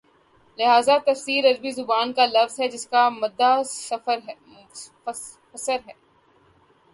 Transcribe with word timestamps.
لفظ 0.59 0.97
تفسیر 1.05 1.45
عربی 1.49 1.71
زبان 1.71 2.13
کا 2.13 2.25
لفظ 2.25 2.59
ہے 2.61 2.67
جس 2.67 2.85
کا 2.87 3.03
مادہ 3.09 3.51
فسر 5.03 5.77
ہے 5.87 5.93